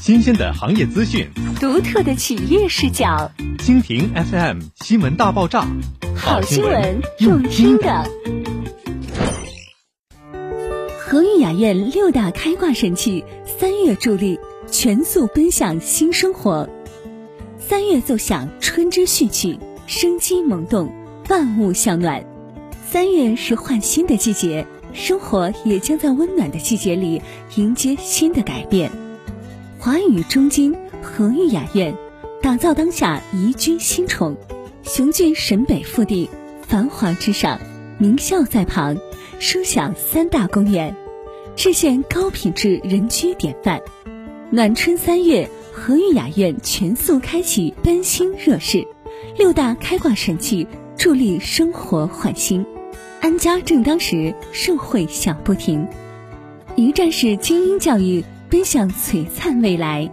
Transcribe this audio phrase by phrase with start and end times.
[0.00, 3.30] 新鲜的行业资讯，独特的企业视角。
[3.58, 5.66] 蜻蜓 FM 新闻大爆炸，
[6.14, 8.04] 好新闻用听的。
[10.98, 14.38] 和誉雅苑六大开挂神器，三月助力
[14.70, 16.68] 全速奔向新生活。
[17.58, 20.92] 三月奏响春之序曲，生机萌动，
[21.30, 22.22] 万物向暖。
[22.86, 24.66] 三月是换新的季节。
[24.92, 27.20] 生活也将在温暖的季节里
[27.56, 28.92] 迎接新的改变。
[29.84, 31.94] 华语中金和誉雅苑，
[32.40, 34.34] 打造当下宜居新宠，
[34.82, 36.30] 雄踞沈北腹地，
[36.62, 37.60] 繁华之上，
[37.98, 38.96] 名校在旁，
[39.38, 40.96] 书享三大公园，
[41.54, 43.78] 实现高品质人居典范。
[44.48, 48.88] 暖春三月，和誉雅苑全速开启奔新热势，
[49.36, 50.66] 六大开挂神器
[50.96, 52.64] 助力生活焕新。
[53.20, 55.86] 安家正当时，盛会响不停。
[56.74, 60.08] 一站式精英教育奔向璀璨未来，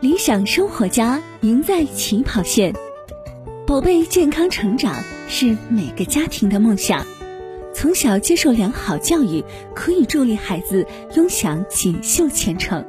[0.00, 2.74] 理想生活家赢在起跑线。
[3.64, 4.92] 宝贝健康成长
[5.28, 7.06] 是每个家庭的梦想，
[7.72, 12.84] 从小接受良好教育可以助力孩子拥享锦绣前程。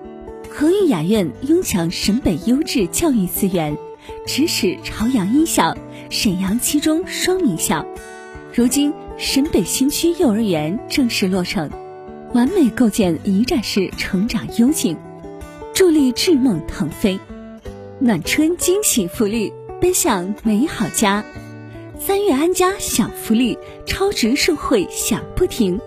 [0.49, 3.77] 和誉雅苑拥享沈北优质教育资源，
[4.25, 5.77] 直使朝阳一校、
[6.09, 7.85] 沈阳七中双名校。
[8.51, 11.69] 如今，沈北新区幼儿园正式落成，
[12.33, 14.95] 完美构建一站式成长优景，
[15.73, 17.19] 助力智梦腾飞。
[17.99, 19.51] 暖春惊喜福利，
[19.81, 21.25] 奔向美好家。
[21.99, 25.77] 三月安家享福利，超值盛会享不停。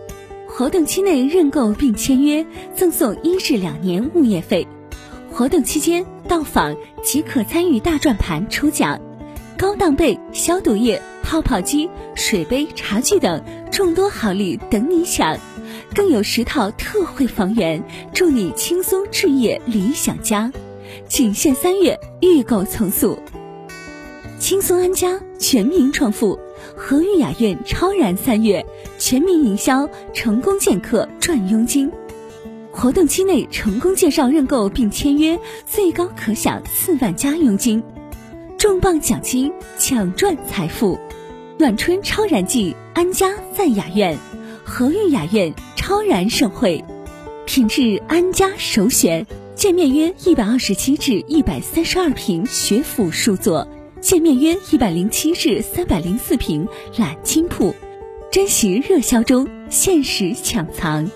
[0.46, 4.68] 活动期内认购并签约，赠送一至两年物业费。
[5.32, 9.00] 活动期间到访即可参与大转盘抽奖，
[9.64, 11.00] 高档被、消毒液。
[11.22, 15.38] 泡泡机、水杯、茶具等众多好礼等你抢，
[15.94, 20.52] 更有十套特惠房源，助你轻松置业理想家。
[21.08, 23.18] 仅限三月，预购从速。
[24.38, 26.38] 轻松安家，全民创富，
[26.76, 28.66] 和誉雅苑超燃三月，
[28.98, 31.90] 全民营销，成功见客赚佣金。
[32.70, 37.82] 活动期内成功介绍认购并签约，最高可享四万加佣金，
[38.64, 40.98] 重磅奖金，抢赚财富。
[41.58, 44.16] 暖春超燃季，安家在雅苑，
[44.64, 46.82] 和誉雅苑超燃盛会，
[47.44, 49.26] 品质安家首选。
[49.54, 53.68] 建面约一百二十七至一百三十二平学府数座，
[54.00, 57.74] 建面约一百零七至三百零四平揽金铺，
[58.32, 61.06] 珍惜热销中，限时抢藏。